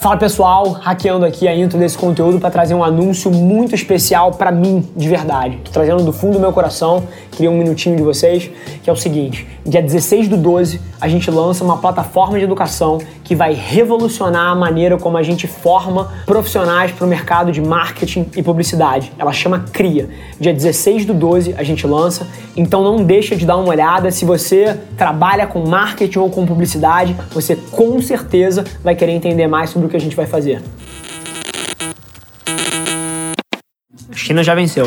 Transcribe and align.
Fala 0.00 0.16
pessoal, 0.16 0.70
hackeando 0.70 1.26
aqui 1.26 1.46
a 1.46 1.54
intro 1.54 1.78
desse 1.78 1.98
conteúdo 1.98 2.40
para 2.40 2.50
trazer 2.50 2.72
um 2.72 2.82
anúncio 2.82 3.30
muito 3.30 3.74
especial 3.74 4.32
para 4.32 4.50
mim, 4.50 4.82
de 4.96 5.06
verdade. 5.06 5.58
Tô 5.62 5.70
trazendo 5.70 6.02
do 6.02 6.10
fundo 6.10 6.32
do 6.32 6.40
meu 6.40 6.54
coração, 6.54 7.06
queria 7.30 7.50
um 7.50 7.58
minutinho 7.58 7.98
de 7.98 8.02
vocês, 8.02 8.50
que 8.82 8.88
é 8.88 8.92
o 8.94 8.96
seguinte: 8.96 9.46
dia 9.62 9.82
16 9.82 10.28
do 10.28 10.38
12, 10.38 10.80
a 11.00 11.08
gente 11.08 11.30
lança 11.30 11.64
uma 11.64 11.78
plataforma 11.78 12.38
de 12.38 12.44
educação 12.44 12.98
que 13.24 13.34
vai 13.34 13.54
revolucionar 13.54 14.50
a 14.50 14.54
maneira 14.54 14.98
como 14.98 15.16
a 15.16 15.22
gente 15.22 15.46
forma 15.46 16.12
profissionais 16.26 16.92
para 16.92 17.06
o 17.06 17.08
mercado 17.08 17.50
de 17.50 17.60
marketing 17.60 18.26
e 18.36 18.42
publicidade. 18.42 19.12
Ela 19.18 19.32
chama 19.32 19.64
CRIA. 19.72 20.10
Dia 20.38 20.52
16 20.52 21.06
do 21.06 21.14
12 21.14 21.54
a 21.56 21.62
gente 21.62 21.86
lança, 21.86 22.26
então 22.56 22.82
não 22.82 23.02
deixa 23.02 23.34
de 23.34 23.46
dar 23.46 23.56
uma 23.56 23.68
olhada. 23.68 24.10
Se 24.10 24.24
você 24.24 24.78
trabalha 24.96 25.46
com 25.46 25.66
marketing 25.66 26.18
ou 26.18 26.30
com 26.30 26.44
publicidade, 26.44 27.16
você 27.32 27.56
com 27.56 28.00
certeza 28.02 28.64
vai 28.82 28.94
querer 28.94 29.12
entender 29.12 29.46
mais 29.46 29.70
sobre 29.70 29.86
o 29.86 29.90
que 29.90 29.96
a 29.96 30.00
gente 30.00 30.14
vai 30.14 30.26
fazer. 30.26 30.62
A 34.10 34.16
China 34.16 34.42
já 34.42 34.54
venceu. 34.54 34.86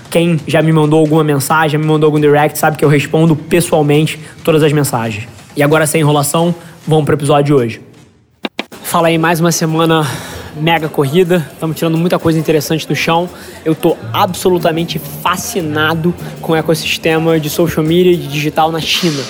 Quem 0.11 0.37
já 0.45 0.61
me 0.61 0.73
mandou 0.73 0.99
alguma 0.99 1.23
mensagem, 1.23 1.71
já 1.71 1.77
me 1.77 1.85
mandou 1.85 2.07
algum 2.07 2.19
direct, 2.19 2.59
sabe 2.59 2.75
que 2.75 2.83
eu 2.83 2.89
respondo 2.89 3.33
pessoalmente 3.33 4.19
todas 4.43 4.61
as 4.61 4.73
mensagens. 4.73 5.25
E 5.55 5.63
agora, 5.63 5.87
sem 5.87 6.01
enrolação, 6.01 6.53
vamos 6.85 7.05
para 7.05 7.13
o 7.13 7.17
episódio 7.17 7.45
de 7.45 7.53
hoje. 7.53 7.81
Fala 8.83 9.07
aí, 9.07 9.17
mais 9.17 9.39
uma 9.39 9.53
semana 9.53 10.05
mega 10.53 10.89
corrida, 10.89 11.47
estamos 11.53 11.77
tirando 11.77 11.97
muita 11.97 12.19
coisa 12.19 12.37
interessante 12.37 12.85
do 12.85 12.93
chão. 12.93 13.29
Eu 13.63 13.73
tô 13.73 13.95
absolutamente 14.11 14.99
fascinado 14.99 16.13
com 16.41 16.51
o 16.51 16.55
ecossistema 16.57 17.39
de 17.39 17.49
social 17.49 17.85
media 17.85 18.11
e 18.11 18.17
de 18.17 18.27
digital 18.27 18.69
na 18.69 18.81
China. 18.81 19.23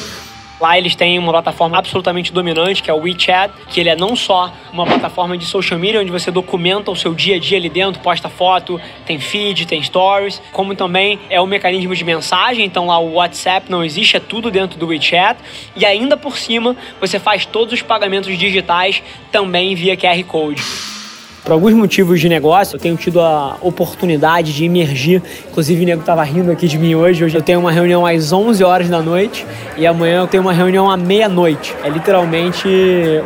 Lá 0.61 0.77
eles 0.77 0.95
têm 0.95 1.17
uma 1.17 1.31
plataforma 1.31 1.75
absolutamente 1.75 2.31
dominante, 2.31 2.83
que 2.83 2.91
é 2.91 2.93
o 2.93 2.99
WeChat, 2.99 3.51
que 3.67 3.79
ele 3.79 3.89
é 3.89 3.95
não 3.95 4.15
só 4.15 4.53
uma 4.71 4.85
plataforma 4.85 5.35
de 5.35 5.43
social 5.43 5.79
media 5.79 5.99
onde 5.99 6.11
você 6.11 6.29
documenta 6.29 6.91
o 6.91 6.95
seu 6.95 7.15
dia 7.15 7.37
a 7.37 7.39
dia 7.39 7.57
ali 7.57 7.67
dentro, 7.67 7.99
posta 7.99 8.29
foto, 8.29 8.79
tem 9.03 9.19
feed, 9.19 9.65
tem 9.65 9.81
stories, 9.81 10.39
como 10.51 10.75
também 10.75 11.17
é 11.31 11.41
um 11.41 11.47
mecanismo 11.47 11.95
de 11.95 12.03
mensagem, 12.03 12.63
então 12.63 12.85
lá 12.85 12.99
o 12.99 13.13
WhatsApp 13.13 13.71
não 13.71 13.83
existe, 13.83 14.17
é 14.17 14.19
tudo 14.19 14.51
dentro 14.51 14.77
do 14.77 14.85
WeChat, 14.85 15.39
e 15.75 15.83
ainda 15.83 16.15
por 16.15 16.37
cima 16.37 16.77
você 16.99 17.17
faz 17.17 17.43
todos 17.43 17.73
os 17.73 17.81
pagamentos 17.81 18.37
digitais 18.37 19.01
também 19.31 19.73
via 19.73 19.97
QR 19.97 20.23
Code. 20.25 21.00
Por 21.43 21.53
alguns 21.53 21.73
motivos 21.73 22.19
de 22.19 22.29
negócio, 22.29 22.75
eu 22.75 22.79
tenho 22.79 22.95
tido 22.95 23.19
a 23.19 23.57
oportunidade 23.61 24.53
de 24.53 24.63
emergir. 24.63 25.23
Inclusive, 25.49 25.83
o 25.83 25.85
nego 25.87 26.01
estava 26.01 26.23
rindo 26.23 26.51
aqui 26.51 26.67
de 26.67 26.77
mim 26.77 26.93
hoje. 26.93 27.25
Hoje 27.25 27.35
eu 27.35 27.41
tenho 27.41 27.59
uma 27.59 27.71
reunião 27.71 28.05
às 28.05 28.31
11 28.31 28.63
horas 28.63 28.89
da 28.89 29.01
noite 29.01 29.43
e 29.75 29.87
amanhã 29.87 30.19
eu 30.19 30.27
tenho 30.27 30.43
uma 30.43 30.53
reunião 30.53 30.89
à 30.89 30.95
meia-noite. 30.95 31.75
É 31.83 31.89
literalmente 31.89 32.67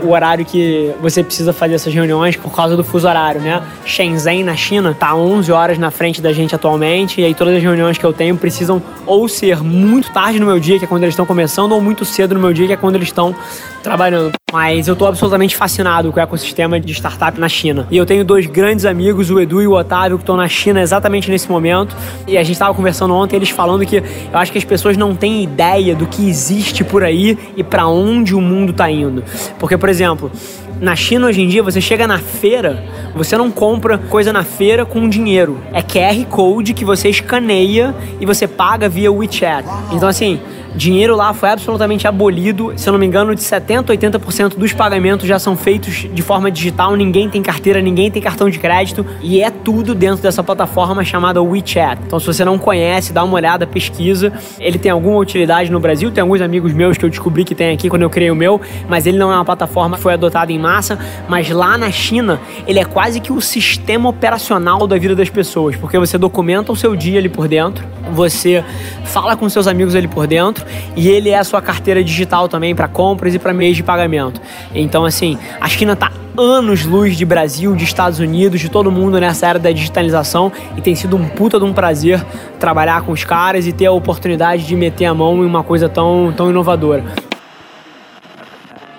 o 0.02 0.12
horário 0.12 0.46
que 0.46 0.94
você 1.02 1.22
precisa 1.24 1.52
fazer 1.52 1.76
essas 1.76 1.94
reuniões 1.94 2.38
por 2.38 2.56
causa 2.56 2.78
do 2.78 2.86
fuso 2.86 3.06
horário, 3.06 3.42
né? 3.42 3.62
Shenzhen, 3.86 4.46
na 4.46 4.56
China, 4.56 4.96
tá 4.98 5.14
11 5.14 5.52
horas 5.52 5.78
na 5.78 5.92
frente 5.92 6.22
da 6.22 6.32
gente 6.32 6.56
atualmente 6.56 7.20
e 7.20 7.26
aí 7.26 7.34
todas 7.34 7.56
as 7.56 7.62
reuniões 7.62 7.98
que 7.98 8.06
eu 8.06 8.14
tenho 8.14 8.38
precisam 8.38 8.82
ou 9.06 9.28
ser 9.28 9.62
muito 9.62 10.10
tarde 10.14 10.40
no 10.40 10.46
meu 10.46 10.60
dia, 10.60 10.80
que 10.80 10.86
é 10.86 10.88
quando 10.88 11.04
eles 11.04 11.14
estão 11.14 11.26
começando, 11.26 11.74
ou 11.74 11.82
muito 11.82 12.06
cedo 12.06 12.34
no 12.34 12.40
meu 12.40 12.54
dia, 12.54 12.68
que 12.68 12.74
é 12.74 12.78
quando 12.78 12.96
eles 12.96 13.10
estão 13.10 13.36
trabalhando. 13.84 14.45
Mas 14.56 14.88
eu 14.88 14.96
tô 14.96 15.06
absolutamente 15.06 15.54
fascinado 15.54 16.14
com 16.14 16.18
o 16.18 16.24
ecossistema 16.24 16.80
de 16.80 16.94
startup 16.94 17.38
na 17.38 17.50
China. 17.50 17.86
E 17.92 17.98
eu 17.98 18.06
tenho 18.06 18.24
dois 18.24 18.46
grandes 18.46 18.86
amigos, 18.86 19.30
o 19.30 19.38
Edu 19.38 19.62
e 19.62 19.68
o 19.68 19.74
Otávio, 19.74 20.18
que 20.18 20.22
estão 20.22 20.38
na 20.38 20.48
China 20.48 20.80
exatamente 20.80 21.30
nesse 21.30 21.52
momento. 21.52 21.94
E 22.26 22.38
a 22.38 22.42
gente 22.42 22.54
estava 22.54 22.74
conversando 22.74 23.14
ontem, 23.14 23.36
eles 23.36 23.50
falando 23.50 23.86
que 23.86 23.98
eu 23.98 24.40
acho 24.40 24.54
que 24.54 24.58
as 24.58 24.64
pessoas 24.64 24.96
não 24.96 25.14
têm 25.14 25.44
ideia 25.44 25.94
do 25.94 26.08
que 26.08 26.26
existe 26.30 26.86
por 26.86 27.04
aí 27.04 27.38
e 27.58 27.66
para 27.66 27.86
onde 27.86 28.34
o 28.34 28.40
mundo 28.40 28.72
tá 28.72 28.90
indo. 28.90 29.26
Porque, 29.60 29.78
por 29.78 29.90
exemplo, 29.90 30.32
na 30.80 30.96
China 30.96 31.28
hoje 31.28 31.42
em 31.42 31.50
dia, 31.50 31.62
você 31.62 31.82
chega 31.82 32.08
na 32.08 32.18
feira, 32.18 32.82
você 33.14 33.38
não 33.38 33.52
compra 33.52 33.98
coisa 33.98 34.32
na 34.32 34.46
feira 34.46 34.86
com 34.86 35.10
dinheiro. 35.10 35.60
É 35.74 35.82
QR 35.82 36.26
Code 36.30 36.74
que 36.74 36.86
você 36.86 37.10
escaneia 37.10 37.94
e 38.22 38.26
você 38.26 38.48
paga 38.48 38.88
via 38.88 39.12
WeChat. 39.12 39.68
Então, 39.92 40.08
assim, 40.08 40.40
dinheiro 40.76 41.16
lá 41.16 41.34
foi 41.34 41.50
absolutamente 41.50 42.08
abolido. 42.08 42.74
Se 42.76 42.88
eu 42.88 42.92
não 42.92 43.00
me 43.00 43.06
engano, 43.06 43.34
de 43.34 43.42
70% 43.42 43.90
a 43.90 43.98
80% 43.98 44.58
dos 44.58 44.74
pagamentos 44.74 45.28
já 45.28 45.40
são 45.40 45.56
feitos 45.56 46.08
de 46.12 46.22
forma 46.22 46.52
digital. 46.52 46.96
Ninguém 46.96 47.30
tem 47.30 47.42
carteira, 47.42 47.82
ninguém 47.82 48.12
tem 48.12 48.22
cartão 48.22 48.50
de 48.50 48.60
crédito. 48.60 49.06
E 49.22 49.42
é 49.42 49.50
tudo 49.50 49.96
dentro 49.96 50.22
dessa 50.22 50.44
plataforma 50.44 51.04
chamada 51.04 51.42
WeChat. 51.42 52.02
Então, 52.06 52.20
se 52.20 52.28
você 52.28 52.44
não 52.44 52.58
conhece, 52.58 53.14
dá 53.14 53.24
uma 53.24 53.36
olhada, 53.36 53.66
pesquisa. 53.66 54.34
Ele 54.60 54.78
tem 54.78 54.92
alguma 54.92 55.18
utilidade 55.18 55.72
no 55.72 55.80
Brasil. 55.80 56.12
Tem 56.12 56.22
alguns 56.22 56.42
amigos 56.42 56.74
meus 56.74 56.98
que 56.98 57.06
eu 57.06 57.10
descobri 57.10 57.46
que 57.46 57.56
tem 57.56 57.74
aqui 57.74 57.90
quando 57.90 58.02
eu 58.02 58.10
criei 58.10 58.30
o 58.30 58.36
meu. 58.36 58.60
Mas 58.90 59.06
ele 59.06 59.18
não 59.18 59.32
é 59.32 59.36
uma 59.36 59.46
plataforma 59.46 59.96
que 59.96 60.04
foi 60.04 60.14
adotada 60.14 60.52
em 60.52 60.60
massa. 60.60 61.00
Mas 61.28 61.50
lá 61.50 61.78
na 61.78 61.92
China, 61.92 62.40
ele 62.68 62.80
é 62.80 62.86
quase 62.86 63.20
que 63.20 63.32
o 63.32 63.40
sistema 63.40 64.10
operacional 64.10 64.86
da 64.86 64.98
vida 64.98 65.16
das 65.16 65.30
pessoas. 65.30 65.76
Porque 65.76 65.98
você 65.98 66.18
documenta 66.18 66.72
o 66.72 66.76
seu 66.76 66.96
dia 66.96 67.20
ali 67.20 67.30
por 67.30 67.48
dentro. 67.48 67.86
Você 68.12 68.64
fala 69.06 69.36
com 69.36 69.48
seus 69.50 69.68
amigos 69.68 69.96
ali 69.96 70.08
por 70.08 70.28
dentro 70.28 70.65
e 70.96 71.10
ele 71.10 71.30
é 71.30 71.38
a 71.38 71.44
sua 71.44 71.62
carteira 71.62 72.04
digital 72.04 72.48
também 72.48 72.76
para 72.76 72.88
compras 72.88 73.34
e 73.34 73.40
para 73.40 73.54
meios 73.54 73.78
de 73.78 73.84
pagamento. 73.84 74.42
Então, 74.74 75.06
assim, 75.06 75.38
a 75.60 75.68
China 75.68 75.94
está 75.94 76.12
anos-luz 76.38 77.16
de 77.16 77.26
Brasil, 77.26 77.76
de 77.76 77.84
Estados 77.84 78.20
Unidos, 78.20 78.60
de 78.60 78.70
todo 78.70 78.92
mundo 78.92 79.20
nessa 79.20 79.48
era 79.48 79.60
da 79.60 79.72
digitalização 79.72 80.52
e 80.76 80.82
tem 80.82 80.96
sido 80.96 81.16
um 81.16 81.28
puta 81.30 81.58
de 81.58 81.66
um 81.66 81.74
prazer 81.74 82.24
trabalhar 82.60 83.04
com 83.04 83.12
os 83.12 83.24
caras 83.24 83.66
e 83.66 83.72
ter 83.72 83.86
a 83.86 83.92
oportunidade 83.92 84.66
de 84.66 84.76
meter 84.76 85.06
a 85.06 85.14
mão 85.14 85.44
em 85.44 85.46
uma 85.46 85.64
coisa 85.64 85.88
tão, 85.88 86.34
tão 86.36 86.50
inovadora. 86.50 87.04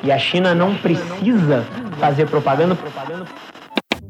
E 0.03 0.11
a 0.11 0.19
China 0.19 0.55
não 0.55 0.75
precisa 0.75 1.65
fazer 1.99 2.27
propaganda, 2.27 2.75
propaganda 2.75 3.27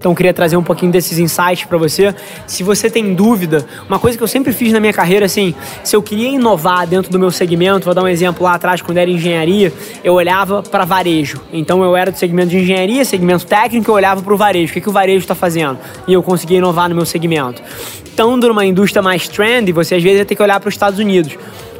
então 0.06 0.14
queria 0.14 0.32
trazer 0.32 0.56
um 0.56 0.62
pouquinho 0.62 0.92
desses 0.92 1.18
insights 1.18 1.64
para 1.64 1.76
você. 1.76 2.14
Se 2.46 2.62
você 2.62 2.88
tem 2.88 3.12
dúvida, 3.12 3.66
uma 3.88 3.98
coisa 3.98 4.16
que 4.16 4.22
eu 4.22 4.28
sempre 4.28 4.52
fiz 4.52 4.72
na 4.72 4.78
minha 4.78 4.92
carreira, 4.92 5.26
assim, 5.26 5.52
se 5.82 5.96
eu 5.96 6.00
queria 6.00 6.28
inovar 6.28 6.86
dentro 6.86 7.10
do 7.10 7.18
meu 7.18 7.32
segmento, 7.32 7.86
vou 7.86 7.92
dar 7.92 8.04
um 8.04 8.08
exemplo 8.08 8.44
lá 8.44 8.54
atrás, 8.54 8.80
quando 8.80 8.98
era 8.98 9.10
engenharia, 9.10 9.72
eu 10.04 10.14
olhava 10.14 10.62
para 10.62 10.84
varejo. 10.84 11.40
Então 11.52 11.82
eu 11.82 11.96
era 11.96 12.12
do 12.12 12.16
segmento 12.16 12.50
de 12.50 12.58
engenharia, 12.58 13.04
segmento 13.04 13.44
técnico, 13.46 13.90
eu 13.90 13.96
olhava 13.96 14.22
para 14.22 14.32
o 14.32 14.36
varejo. 14.36 14.70
O 14.70 14.74
que, 14.74 14.80
que 14.80 14.88
o 14.88 14.92
varejo 14.92 15.24
está 15.24 15.34
fazendo? 15.34 15.76
E 16.06 16.12
eu 16.12 16.22
conseguia 16.22 16.58
inovar 16.58 16.88
no 16.88 16.94
meu 16.94 17.04
segmento. 17.04 17.60
Estando 18.04 18.46
numa 18.46 18.64
indústria 18.64 19.02
mais 19.02 19.26
trendy, 19.26 19.72
você 19.72 19.96
às 19.96 20.02
vezes 20.04 20.20
ia 20.20 20.24
ter 20.24 20.36
que 20.36 20.42
olhar 20.42 20.60
para 20.60 20.68
os 20.68 20.74
Estados 20.74 21.00
Unidos. 21.00 21.36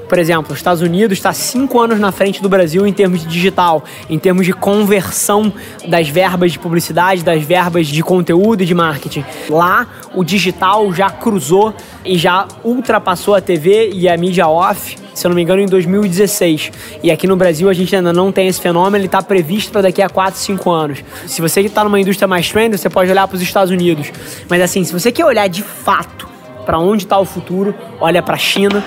Por 0.09 0.19
exemplo, 0.19 0.53
os 0.53 0.59
Estados 0.59 0.83
Unidos 0.83 1.19
está 1.19 1.33
cinco 1.33 1.81
anos 1.81 1.99
na 1.99 2.13
frente 2.13 2.43
do 2.43 2.49
Brasil 2.49 2.87
em 2.87 2.93
termos 2.93 3.21
de 3.21 3.27
digital, 3.27 3.85
em 4.09 4.19
termos 4.19 4.47
de 4.47 4.53
conversão 4.53 5.53
das 5.89 6.09
verbas 6.09 6.53
de 6.53 6.59
publicidade, 6.59 7.23
das 7.25 7.43
verbas 7.43 7.87
de 7.87 8.03
conteúdo 8.03 8.63
e 8.63 8.67
de 8.67 8.75
marketing. 8.75 9.25
Lá, 9.49 9.87
o 10.15 10.25
digital 10.25 10.93
já 10.93 11.11
cruzou 11.11 11.75
e 12.05 12.17
já 12.17 12.47
ultrapassou 12.63 13.35
a 13.35 13.41
TV 13.41 13.91
e 13.93 14.09
a 14.09 14.17
mídia 14.17 14.47
off 14.47 15.07
se 15.17 15.27
eu 15.27 15.31
não 15.31 15.35
me 15.35 15.43
engano, 15.43 15.63
em 15.63 15.67
2016. 15.67 16.71
E 17.03 17.11
aqui 17.11 17.27
no 17.27 17.37
Brasil 17.37 17.71
a 17.71 17.73
gente 17.73 17.97
ainda 17.97 18.13
não 18.13 18.31
tem 18.31 18.49
esse 18.49 18.61
fenômeno, 18.61 18.99
ele 18.99 19.07
está 19.07 19.23
previsto 19.23 19.73
para 19.73 19.81
daqui 19.83 20.03
a 20.03 20.11
4, 20.11 20.39
5 20.39 20.71
anos. 20.71 20.99
Se 21.27 21.41
você 21.41 21.63
está 21.63 21.83
numa 21.83 21.99
indústria 21.99 22.29
mais 22.29 22.51
trend, 22.51 22.77
você 22.77 22.91
pode 22.91 23.11
olhar 23.11 23.27
para 23.27 23.35
os 23.35 23.41
Estados 23.41 23.71
Unidos. 23.71 24.13
Mas 24.47 24.61
assim, 24.61 24.85
se 24.85 24.93
você 24.93 25.11
quer 25.11 25.25
olhar 25.25 25.49
de 25.49 25.63
fato 25.63 26.29
para 26.67 26.79
onde 26.79 27.05
está 27.05 27.19
o 27.19 27.25
futuro, 27.25 27.75
olha 27.99 28.23
para 28.23 28.35
a 28.35 28.39
China. 28.39 28.85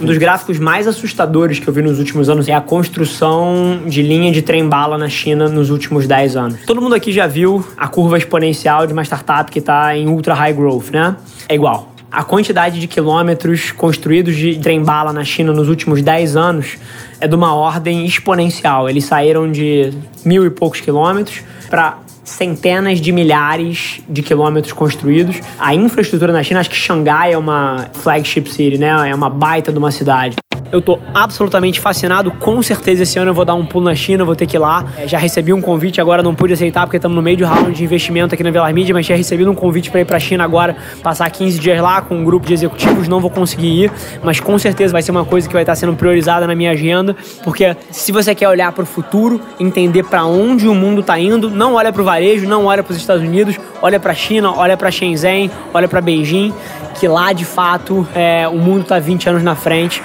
Um 0.00 0.04
dos 0.04 0.18
gráficos 0.18 0.58
mais 0.58 0.86
assustadores 0.86 1.58
que 1.58 1.66
eu 1.66 1.72
vi 1.72 1.80
nos 1.80 1.98
últimos 1.98 2.28
anos 2.28 2.48
é 2.48 2.52
a 2.52 2.60
construção 2.60 3.82
de 3.86 4.02
linha 4.02 4.30
de 4.30 4.42
trem-bala 4.42 4.98
na 4.98 5.08
China 5.08 5.48
nos 5.48 5.70
últimos 5.70 6.06
10 6.06 6.36
anos. 6.36 6.60
Todo 6.66 6.82
mundo 6.82 6.94
aqui 6.94 7.12
já 7.12 7.26
viu 7.26 7.66
a 7.76 7.88
curva 7.88 8.18
exponencial 8.18 8.86
de 8.86 8.92
uma 8.92 9.02
startup 9.02 9.50
que 9.50 9.58
está 9.58 9.96
em 9.96 10.06
ultra 10.08 10.34
high 10.34 10.52
growth, 10.52 10.90
né? 10.90 11.16
É 11.48 11.54
igual. 11.54 11.94
A 12.12 12.22
quantidade 12.22 12.78
de 12.78 12.86
quilômetros 12.86 13.72
construídos 13.72 14.36
de 14.36 14.58
trem-bala 14.58 15.12
na 15.12 15.24
China 15.24 15.52
nos 15.52 15.68
últimos 15.68 16.02
10 16.02 16.36
anos 16.36 16.76
é 17.20 17.26
de 17.26 17.34
uma 17.34 17.54
ordem 17.54 18.04
exponencial. 18.04 18.88
Eles 18.88 19.04
saíram 19.04 19.50
de 19.50 19.92
mil 20.24 20.44
e 20.44 20.50
poucos 20.50 20.80
quilômetros 20.80 21.42
para 21.68 21.98
centenas 22.26 23.00
de 23.00 23.12
milhares 23.12 24.00
de 24.08 24.22
quilômetros 24.22 24.72
construídos. 24.72 25.40
A 25.58 25.74
infraestrutura 25.74 26.32
na 26.32 26.42
China, 26.42 26.60
acho 26.60 26.70
que 26.70 26.76
Xangai 26.76 27.32
é 27.32 27.38
uma 27.38 27.88
flagship 27.94 28.50
city, 28.50 28.78
né? 28.78 29.08
É 29.08 29.14
uma 29.14 29.30
baita 29.30 29.72
de 29.72 29.78
uma 29.78 29.90
cidade. 29.90 30.36
Eu 30.72 30.80
tô 30.80 30.98
absolutamente 31.14 31.80
fascinado. 31.80 32.30
Com 32.32 32.62
certeza 32.62 33.02
esse 33.02 33.18
ano 33.18 33.30
eu 33.30 33.34
vou 33.34 33.44
dar 33.44 33.54
um 33.54 33.64
pulo 33.64 33.84
na 33.84 33.94
China, 33.94 34.24
vou 34.24 34.34
ter 34.34 34.46
que 34.46 34.56
ir 34.56 34.58
lá. 34.58 34.84
É, 34.96 35.06
já 35.06 35.18
recebi 35.18 35.52
um 35.52 35.60
convite, 35.60 36.00
agora 36.00 36.22
não 36.22 36.34
pude 36.34 36.52
aceitar 36.52 36.82
porque 36.86 36.96
estamos 36.96 37.14
no 37.14 37.22
meio 37.22 37.36
de 37.36 37.44
round 37.44 37.72
de 37.72 37.84
investimento 37.84 38.34
aqui 38.34 38.42
na 38.42 38.50
Velar 38.50 38.72
Media, 38.74 38.94
mas 38.94 39.06
tinha 39.06 39.16
recebido 39.16 39.50
um 39.50 39.54
convite 39.54 39.90
para 39.90 40.00
ir 40.00 40.04
para 40.04 40.18
China 40.18 40.44
agora, 40.44 40.76
passar 41.02 41.30
15 41.30 41.58
dias 41.58 41.80
lá 41.80 42.00
com 42.00 42.16
um 42.16 42.24
grupo 42.24 42.46
de 42.46 42.54
executivos. 42.54 43.08
Não 43.08 43.20
vou 43.20 43.30
conseguir 43.30 43.84
ir, 43.84 43.92
mas 44.22 44.40
com 44.40 44.58
certeza 44.58 44.92
vai 44.92 45.02
ser 45.02 45.10
uma 45.10 45.24
coisa 45.24 45.46
que 45.46 45.54
vai 45.54 45.62
estar 45.62 45.74
sendo 45.74 45.94
priorizada 45.94 46.46
na 46.46 46.54
minha 46.54 46.72
agenda, 46.72 47.16
porque 47.44 47.76
se 47.90 48.10
você 48.12 48.34
quer 48.34 48.48
olhar 48.48 48.72
para 48.72 48.82
o 48.82 48.86
futuro, 48.86 49.40
entender 49.60 50.04
para 50.04 50.24
onde 50.24 50.68
o 50.68 50.74
mundo 50.74 51.00
está 51.00 51.18
indo, 51.18 51.48
não 51.50 51.74
olha 51.74 51.92
para 51.92 52.02
o 52.02 52.04
varejo, 52.04 52.48
não 52.48 52.66
olha 52.66 52.82
para 52.82 52.92
os 52.92 52.96
Estados 52.96 53.22
Unidos, 53.22 53.58
olha 53.80 54.00
para 54.00 54.12
a 54.12 54.14
China, 54.14 54.52
olha 54.52 54.76
para 54.76 54.90
Shenzhen, 54.90 55.50
olha 55.72 55.88
para 55.88 56.00
Beijing, 56.00 56.52
que 56.98 57.06
lá 57.06 57.32
de 57.32 57.44
fato 57.44 58.06
é, 58.14 58.48
o 58.48 58.56
mundo 58.56 58.82
está 58.82 58.98
20 58.98 59.28
anos 59.28 59.42
na 59.42 59.54
frente 59.54 60.02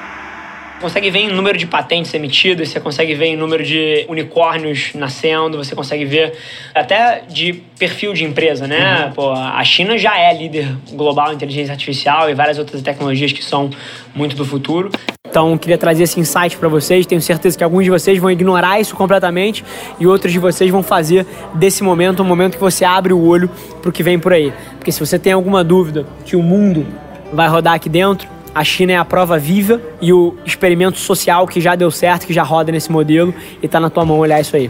consegue 0.82 1.10
ver 1.10 1.20
em 1.20 1.30
número 1.30 1.58
de 1.58 1.66
patentes 1.66 2.14
emitidas, 2.14 2.70
você 2.70 2.80
consegue 2.80 3.14
ver 3.14 3.28
em 3.28 3.38
número 3.38 3.64
de 3.64 4.06
unicórnios 4.10 4.92
nascendo, 4.96 5.58
você 5.58 5.76
consegue 5.76 6.04
ver 6.04 6.34
até 6.76 7.24
de 7.30 7.54
perfil 7.78 8.14
de 8.14 8.26
empresa, 8.26 8.68
né? 8.68 9.06
Uhum. 9.06 9.14
Pô, 9.14 9.32
a 9.32 9.64
China 9.64 9.98
já 9.98 10.18
é 10.18 10.34
líder 10.34 10.68
global 10.92 11.32
em 11.32 11.36
inteligência 11.36 11.72
artificial 11.72 12.30
e 12.30 12.34
várias 12.34 12.58
outras 12.58 12.82
tecnologias 12.82 13.32
que 13.32 13.44
são 13.44 13.70
muito 14.14 14.36
do 14.36 14.44
futuro. 14.44 14.92
Então, 15.32 15.58
queria 15.58 15.78
trazer 15.78 16.04
esse 16.04 16.20
insight 16.20 16.58
para 16.58 16.68
vocês. 16.68 17.06
Tenho 17.06 17.22
certeza 17.22 17.58
que 17.58 17.64
alguns 17.64 17.86
de 17.86 17.90
vocês 17.90 18.20
vão 18.20 18.30
ignorar 18.30 18.82
isso 18.82 18.94
completamente 18.96 19.64
e 19.98 20.06
outros 20.06 20.34
de 20.34 20.40
vocês 20.40 20.70
vão 20.70 20.84
fazer 20.84 21.26
desse 21.54 21.84
momento 21.84 22.22
um 22.22 22.26
momento 22.26 22.56
que 22.56 22.62
você 22.62 22.84
abre 22.84 23.14
o 23.14 23.26
olho 23.26 23.50
para 23.82 23.90
o 23.90 23.94
que 23.94 24.04
vem 24.04 24.20
por 24.20 24.34
aí. 24.34 24.52
Porque 24.76 24.92
se 24.92 25.00
você 25.00 25.18
tem 25.18 25.32
alguma 25.32 25.64
dúvida 25.64 26.06
que 26.26 26.36
o 26.36 26.44
mundo 26.44 26.86
vai 27.32 27.48
rodar 27.48 27.76
aqui 27.76 27.88
dentro, 27.88 28.28
a 28.54 28.64
China 28.64 28.94
é 28.94 28.98
a 28.98 29.06
prova 29.06 29.38
viva 29.38 29.82
e 30.02 30.12
o 30.12 30.36
experimento 30.46 30.98
social 30.98 31.48
que 31.48 31.62
já 31.62 31.76
deu 31.76 31.90
certo, 31.90 32.28
que 32.28 32.34
já 32.34 32.44
roda 32.44 32.72
nesse 32.72 32.92
modelo 32.92 33.34
e 33.62 33.66
está 33.66 33.80
na 33.80 33.90
tua 33.90 34.06
mão 34.06 34.20
olhar 34.20 34.40
isso 34.40 34.56
aí. 34.56 34.70